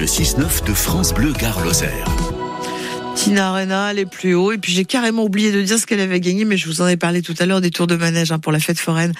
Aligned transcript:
Le 0.00 0.06
6-9 0.06 0.66
de 0.66 0.74
France 0.74 1.14
Bleu 1.14 1.32
Gare 1.32 1.64
Lozère. 1.64 2.08
Tina 3.14 3.50
Arena, 3.50 3.92
elle 3.92 4.00
est 4.00 4.10
plus 4.10 4.34
haut. 4.34 4.50
Et 4.50 4.58
puis 4.58 4.72
j'ai 4.72 4.84
carrément 4.84 5.22
oublié 5.22 5.52
de 5.52 5.62
dire 5.62 5.78
ce 5.78 5.86
qu'elle 5.86 6.00
avait 6.00 6.18
gagné, 6.18 6.44
mais 6.44 6.56
je 6.56 6.66
vous 6.66 6.80
en 6.80 6.88
ai 6.88 6.96
parlé 6.96 7.22
tout 7.22 7.36
à 7.38 7.46
l'heure 7.46 7.60
des 7.60 7.70
tours 7.70 7.86
de 7.86 7.94
manège 7.94 8.32
hein, 8.32 8.40
pour 8.40 8.50
la 8.50 8.58
fête 8.58 8.80
foraine 8.80 9.12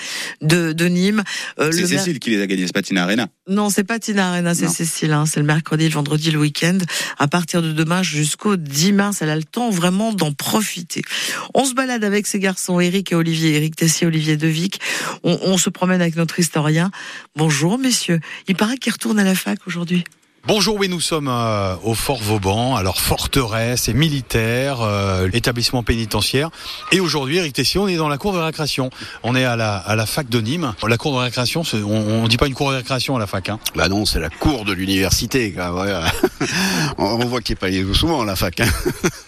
de, 0.43 0.73
de 0.73 0.87
Nîmes. 0.87 1.23
Euh, 1.61 1.71
c'est 1.71 1.87
Cécile 1.87 2.19
qui 2.19 2.31
les 2.31 2.43
a 2.43 2.49
gagnés, 2.49 2.67
c'est 2.67 2.75
pas 2.75 2.83
Tina 2.83 3.05
Arena. 3.05 3.29
Non, 3.49 3.71
c'est 3.71 3.85
pas 3.85 4.01
Tina 4.01 4.31
Arena, 4.31 4.53
c'est 4.53 4.67
Cécile. 4.67 5.13
Hein. 5.13 5.27
C'est 5.27 5.39
le 5.39 5.47
mercredi, 5.47 5.85
le 5.85 5.95
vendredi, 5.95 6.33
le 6.33 6.41
week-end. 6.41 6.79
À 7.21 7.29
partir 7.29 7.63
de 7.63 7.71
demain 7.71 8.03
jusqu'au 8.03 8.57
10 8.57 8.95
mars, 8.95 9.23
elle 9.23 9.31
a 9.31 9.37
le 9.37 9.45
temps 9.45 9.71
vraiment 9.71 10.13
d'en 10.13 10.33
profiter. 10.33 11.03
On 11.55 11.67
se 11.67 11.75
balade 11.75 12.03
avec 12.03 12.27
ces 12.27 12.41
garçons, 12.41 12.81
Eric 12.81 13.13
et 13.13 13.15
Olivier, 13.15 13.55
Eric 13.55 13.77
Tessier, 13.77 14.09
Olivier 14.09 14.37
Devic. 14.37 14.81
On, 15.23 15.39
on 15.41 15.57
se 15.57 15.71
promène 15.71 16.01
avec 16.01 16.17
notre 16.17 16.41
historien. 16.41 16.91
Bonjour, 17.37 17.79
messieurs. 17.79 18.19
Il 18.49 18.57
paraît 18.57 18.77
qu'ils 18.77 18.93
retournent 18.93 19.21
à 19.21 19.25
la 19.25 19.37
fac 19.37 19.61
aujourd'hui. 19.69 20.03
Bonjour, 20.47 20.77
oui, 20.77 20.91
nous 20.91 21.01
sommes 21.01 21.29
euh, 21.29 21.75
au 21.85 21.95
Fort 21.95 22.23
Vauban, 22.23 22.77
alors 22.77 23.01
forteresse 23.01 23.89
et 23.89 23.95
militaire, 23.95 24.83
euh, 24.83 25.31
établissement 25.33 25.83
pénitentiaire. 25.83 26.51
Et 26.93 27.01
aujourd'hui, 27.01 27.39
Eric 27.39 27.55
Tessier, 27.55 27.81
on 27.81 27.89
est 27.89 27.97
dans 27.97 28.11
la 28.11 28.19
cour 28.19 28.35
de 28.35 28.39
récréation. 28.39 28.91
On 29.23 29.35
est 29.35 29.47
à 29.47 29.57
la, 29.57 29.77
à 29.77 29.97
la 29.97 30.05
fac 30.05 30.29
de 30.29 30.43
Nîmes. 30.43 30.75
La 30.87 30.99
cour 30.99 31.13
de 31.15 31.25
récréation, 31.25 31.63
on, 31.73 32.25
ne 32.25 32.29
dit 32.29 32.37
pas 32.37 32.47
une 32.47 32.53
cour 32.53 32.71
de 32.73 32.77
récréation 32.77 33.17
à 33.17 33.19
la 33.19 33.27
fac. 33.27 33.49
Hein. 33.49 33.59
Bah 33.75 33.89
non, 33.89 34.05
c'est 34.05 34.21
la 34.21 34.29
cour 34.29 34.67
de 34.67 34.75
l'université. 34.75 35.55
on 36.99 37.25
voit 37.25 37.41
qu'il 37.41 37.57
n'est 37.63 37.85
pas 37.85 37.95
souvent 37.95 38.21
à 38.21 38.27
la 38.27 38.37
fac. 38.37 38.61
Hein. 38.61 38.69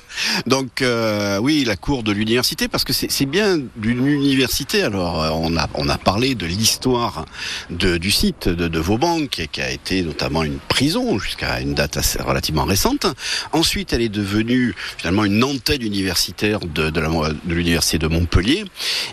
Donc 0.47 0.83
euh, 0.83 1.38
oui, 1.38 1.65
la 1.65 1.77
cour 1.77 2.02
de 2.02 2.12
l'université, 2.12 2.69
parce 2.69 2.84
que 2.84 2.93
c'est 2.93 3.27
bien 3.27 3.59
d'une 3.77 4.06
université. 4.06 4.83
Alors 4.83 5.23
euh, 5.23 5.30
on 5.33 5.56
a 5.56 5.69
on 5.75 5.89
a 5.89 5.98
parlé 5.98 6.34
de 6.34 6.47
l'histoire 6.47 7.25
du 7.70 8.11
site 8.11 8.48
de, 8.48 8.69
de 8.69 8.79
Vauban, 8.79 9.27
qui, 9.27 9.47
qui, 9.48 9.61
a 9.61 9.70
été 9.70 10.02
notamment 10.02 10.42
une 10.42 10.59
prison 10.59 11.19
jusqu'à 11.19 11.61
une 11.61 11.75
date 11.75 11.97
assez, 11.97 12.20
relativement 12.20 12.65
récente. 12.65 13.06
Ensuite, 13.52 13.92
elle 13.92 14.02
est 14.02 14.09
devenue 14.09 14.75
finalement 14.98 15.25
une 15.25 15.42
antenne 15.42 15.83
universitaire 15.83 16.61
de, 16.61 16.91
de 16.91 17.55
l'université 17.55 17.98
de, 17.98 18.06
Montpellier, 18.06 18.64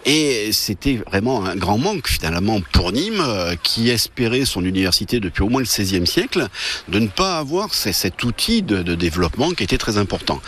et 0.05 0.51
c'était 0.51 1.01
vraiment 1.07 1.45
un 1.45 1.55
grand 1.55 1.77
manque 1.77 2.07
finalement 2.07 2.61
pour 2.71 2.91
Nîmes, 2.91 3.21
euh, 3.21 3.55
qui 3.61 3.89
espérait 3.89 4.45
son 4.45 4.63
université 4.63 5.19
depuis 5.19 5.43
au 5.43 5.49
moins 5.49 5.61
le 5.61 5.67
XVIe 5.67 6.05
siècle, 6.05 6.47
de 6.89 6.99
ne 6.99 7.07
pas 7.07 7.37
avoir 7.37 7.73
cet 7.73 8.23
outil 8.23 8.61
de, 8.61 8.83
de 8.83 8.95
développement 8.95 9.51
qui 9.51 9.63
était 9.63 9.77
très 9.77 9.97
important. 9.97 10.41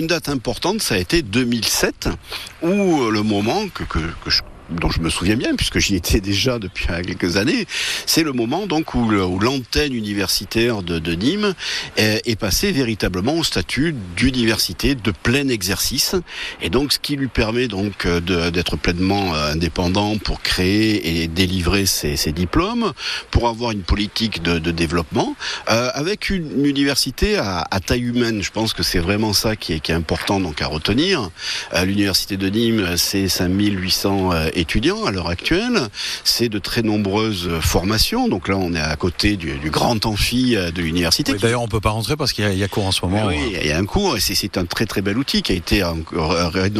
Une 0.00 0.06
date 0.06 0.28
importante, 0.30 0.82
ça 0.82 0.94
a 0.94 0.98
été 0.98 1.22
2007, 1.22 2.08
où 2.62 3.10
le 3.10 3.22
moment 3.22 3.68
que, 3.68 3.84
que, 3.84 3.98
que 3.98 4.30
je 4.30 4.42
dont 4.70 4.90
je 4.90 5.00
me 5.00 5.10
souviens 5.10 5.36
bien, 5.36 5.54
puisque 5.56 5.78
j'y 5.78 5.96
étais 5.96 6.20
déjà 6.20 6.58
depuis 6.58 6.86
quelques 7.06 7.36
années, 7.36 7.66
c'est 8.06 8.22
le 8.22 8.32
moment 8.32 8.66
donc 8.66 8.94
où, 8.94 9.10
l'antenne 9.10 9.94
universitaire 9.94 10.82
de, 10.82 11.14
Nîmes 11.14 11.54
est, 11.96 12.38
passée 12.38 12.72
véritablement 12.72 13.34
au 13.34 13.44
statut 13.44 13.94
d'université 14.16 14.94
de 14.94 15.10
plein 15.10 15.48
exercice, 15.48 16.14
et 16.62 16.70
donc 16.70 16.92
ce 16.92 16.98
qui 16.98 17.16
lui 17.16 17.28
permet 17.28 17.68
donc 17.68 18.06
d'être 18.06 18.76
pleinement 18.76 19.34
euh, 19.34 19.52
indépendant 19.52 20.16
pour 20.18 20.40
créer 20.40 21.22
et 21.22 21.28
délivrer 21.28 21.86
ses, 21.86 22.32
diplômes, 22.32 22.92
pour 23.30 23.48
avoir 23.48 23.72
une 23.72 23.82
politique 23.82 24.42
de, 24.42 24.58
développement, 24.70 25.34
euh, 25.70 25.90
avec 25.94 26.30
une, 26.30 26.64
université 26.64 27.36
à, 27.36 27.66
taille 27.84 28.02
humaine. 28.02 28.42
Je 28.42 28.50
pense 28.50 28.72
que 28.72 28.82
c'est 28.82 28.98
vraiment 28.98 29.32
ça 29.32 29.56
qui 29.56 29.72
est, 29.72 29.90
important 29.90 30.38
donc 30.38 30.62
à 30.62 30.66
retenir. 30.66 31.30
Euh, 31.74 31.84
L'université 31.84 32.36
de 32.36 32.48
Nîmes, 32.48 32.96
c'est 32.96 33.28
5800 33.28 34.32
euh, 34.32 34.48
étudiants 34.60 35.04
à 35.04 35.10
l'heure 35.10 35.28
actuelle. 35.28 35.88
C'est 36.24 36.48
de 36.48 36.58
très 36.58 36.82
nombreuses 36.82 37.48
formations. 37.60 38.28
Donc 38.28 38.48
là, 38.48 38.56
on 38.56 38.74
est 38.74 38.80
à 38.80 38.96
côté 38.96 39.36
du, 39.36 39.58
du 39.58 39.70
grand 39.70 40.06
amphi 40.06 40.56
euh, 40.56 40.70
de 40.70 40.82
l'université. 40.82 41.32
Oui, 41.32 41.38
D'ailleurs, 41.40 41.62
on 41.62 41.68
peut 41.68 41.80
pas 41.80 41.90
rentrer 41.90 42.16
parce 42.16 42.32
qu'il 42.32 42.48
y, 42.52 42.58
y, 42.58 42.64
a 42.64 42.68
cours 42.68 42.86
en 42.86 42.92
ce 42.92 43.04
moment. 43.04 43.26
Oui, 43.26 43.36
il 43.60 43.66
y 43.66 43.72
a 43.72 43.78
un 43.78 43.84
cours 43.84 44.16
et 44.16 44.20
c'est 44.20 44.56
un 44.56 44.64
très 44.64 44.86
très 44.86 45.02
bel 45.02 45.18
outil 45.18 45.42
qui 45.42 45.52
a 45.52 45.54
été 45.54 45.82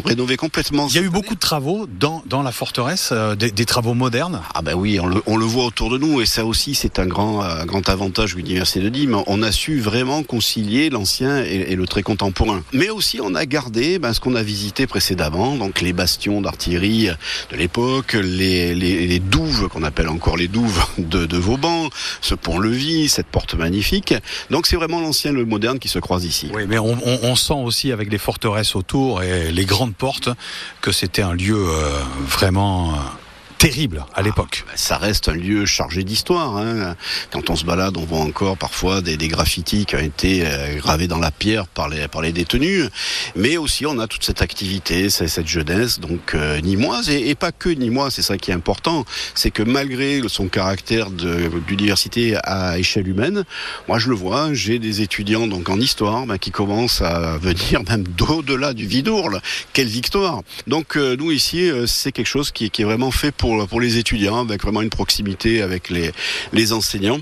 rénové 0.05 0.37
complètement. 0.37 0.87
Il 0.89 0.95
y 0.95 0.98
a 0.98 1.03
eu 1.03 1.11
beaucoup 1.11 1.34
de 1.34 1.41
travaux 1.41 1.87
dans, 1.87 2.22
dans 2.27 2.42
la 2.42 2.53
forteresse, 2.53 3.10
euh, 3.12 3.34
des, 3.34 3.50
des, 3.50 3.65
travaux 3.65 3.94
modernes. 3.94 4.43
Ah 4.54 4.62
ben 4.62 4.75
oui, 4.75 5.00
on 5.00 5.06
le, 5.06 5.22
on 5.27 5.37
le, 5.37 5.44
voit 5.44 5.65
autour 5.65 5.91
de 5.91 5.99
nous 5.99 6.21
et 6.21 6.27
ça 6.27 6.44
aussi, 6.44 6.75
c'est 6.75 6.99
un 6.99 7.06
grand, 7.06 7.43
un 7.43 7.66
grand 7.66 7.88
avantage 7.88 8.33
de 8.33 8.37
l'université 8.38 8.81
de 8.81 8.88
Nîmes. 8.88 9.22
On 9.27 9.43
a 9.43 9.53
su 9.53 9.81
vraiment 9.81 10.22
concilier 10.22 10.91
l'ancien 10.91 11.43
et, 11.44 11.66
et, 11.72 11.77
le 11.77 11.87
très 11.87 12.03
contemporain. 12.03 12.62
Mais 12.72 12.91
aussi, 12.91 13.21
on 13.22 13.34
a 13.34 13.47
gardé 13.47 13.99
ben, 13.99 14.12
ce 14.12 14.21
qu'on 14.21 14.34
a 14.34 14.43
visité 14.43 14.87
précédemment, 14.87 15.56
donc 15.56 15.81
les 15.81 15.93
bastions 15.93 16.41
d'artillerie 16.41 17.09
de 17.50 17.56
l'époque 17.56 17.69
les, 18.14 18.75
les, 18.75 19.19
douves 19.19 19.69
qu'on 19.69 19.82
appelle 19.82 20.08
encore 20.08 20.36
les 20.36 20.48
douves 20.48 20.84
de, 20.98 21.36
Vauban, 21.36 21.88
ce 22.20 22.34
pont-levis, 22.34 23.08
cette 23.08 23.26
porte 23.26 23.54
magnifique. 23.54 24.14
Donc 24.50 24.66
c'est 24.66 24.76
vraiment 24.76 25.00
l'ancien 25.00 25.31
et 25.31 25.34
le 25.34 25.44
moderne 25.44 25.78
qui 25.78 25.88
se 25.88 25.98
croisent 25.98 26.26
ici. 26.26 26.50
Oui, 26.53 26.64
mais 26.69 26.78
on, 26.78 27.36
sent 27.36 27.54
aussi 27.54 27.92
avec 27.92 28.10
les 28.10 28.19
forteresses 28.19 28.76
autour 28.76 29.22
et 29.22 29.53
les 29.53 29.64
grandes 29.64 29.94
portes 29.94 30.28
que 30.80 30.92
c'était 30.92 31.22
un 31.22 31.34
lieu 31.34 31.56
euh, 31.56 32.00
vraiment... 32.26 32.94
Terrible 33.60 34.06
à 34.15 34.22
l'époque. 34.22 34.65
Ah, 34.69 34.72
ça 34.76 34.97
reste 34.97 35.28
un 35.28 35.34
lieu 35.34 35.66
chargé 35.66 36.03
d'histoire. 36.03 36.56
Hein. 36.56 36.97
Quand 37.31 37.50
on 37.50 37.56
se 37.56 37.66
balade, 37.66 37.98
on 37.98 38.06
voit 38.06 38.21
encore 38.21 38.56
parfois 38.56 39.03
des, 39.03 39.19
des 39.19 39.28
graffitis 39.28 39.84
qui 39.84 39.97
ont 39.97 39.98
été 39.98 40.47
euh, 40.47 40.76
gravés 40.76 41.09
dans 41.09 41.19
la 41.19 41.31
pierre 41.31 41.66
par 41.66 41.91
les, 41.91 42.09
par 42.09 42.22
les 42.22 42.32
détenus. 42.32 42.88
Mais 43.37 43.59
aussi, 43.59 43.84
on 43.84 43.98
a 43.98 44.06
toute 44.06 44.25
cette 44.25 44.41
activité, 44.41 45.10
cette 45.10 45.47
jeunesse, 45.47 46.00
donc 46.00 46.34
euh, 46.34 46.59
nimoise, 46.62 47.10
et, 47.10 47.28
et, 47.28 47.34
pas 47.34 47.53
que 47.53 47.69
nimoise, 47.69 48.15
c'est 48.15 48.22
ça 48.22 48.38
qui 48.38 48.50
est 48.50 48.54
important. 48.54 49.04
C'est 49.34 49.50
que 49.50 49.62
malgré 49.62 50.22
son 50.28 50.48
caractère 50.48 51.10
d'université 51.10 52.38
à 52.44 52.78
échelle 52.78 53.09
humaine, 53.09 53.44
moi 53.88 53.98
je 53.98 54.09
le 54.09 54.15
vois, 54.15 54.54
j'ai 54.54 54.78
des 54.78 55.03
étudiants 55.03 55.47
donc 55.47 55.69
en 55.69 55.78
histoire 55.78 56.25
bah, 56.25 56.38
qui 56.38 56.50
commencent 56.50 57.03
à 57.03 57.37
venir 57.37 57.82
même 57.91 58.04
d'au-delà 58.04 58.72
du 58.72 58.87
Vidourle. 58.87 59.42
Quelle 59.75 59.88
victoire 59.88 60.41
Donc 60.66 60.97
euh, 60.97 61.15
nous 61.15 61.31
ici, 61.31 61.69
euh, 61.69 61.87
c'est 61.87 62.10
quelque 62.10 62.27
chose 62.27 62.53
qui, 62.53 62.71
qui 62.71 62.81
est 62.81 62.87
vraiment 62.87 63.10
fait 63.10 63.32
pour 63.32 63.50
pour, 63.69 63.81
les 63.81 63.99
étudiants, 63.99 64.41
avec 64.41 64.62
vraiment 64.62 64.83
une 64.83 64.91
proximité 64.91 65.62
avec 65.62 65.91
les, 65.91 66.12
les 66.53 66.72
enseignants. 66.72 67.21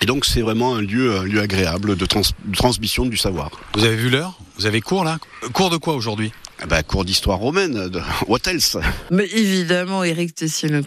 Et 0.00 0.06
donc 0.06 0.24
c'est 0.24 0.42
vraiment 0.42 0.76
un 0.76 0.82
lieu, 0.82 1.16
un 1.16 1.24
lieu 1.24 1.40
agréable 1.40 1.96
de, 1.96 2.06
trans, 2.06 2.22
de 2.44 2.56
transmission 2.56 3.06
du 3.06 3.16
savoir. 3.16 3.50
Vous 3.74 3.84
avez 3.84 3.96
vu 3.96 4.10
l'heure? 4.10 4.38
Vous 4.58 4.66
avez 4.66 4.80
cours 4.80 5.04
là? 5.04 5.18
Cours 5.52 5.70
de 5.70 5.76
quoi 5.76 5.94
aujourd'hui? 5.94 6.32
Bah, 6.68 6.82
cours 6.82 7.04
d'histoire 7.04 7.38
romaine, 7.38 7.88
de... 7.88 8.00
what 8.26 8.40
else 8.46 8.76
Mais 9.10 9.26
évidemment, 9.26 10.02
Eric 10.02 10.34
Tessier, 10.34 10.68
notre 10.68 10.86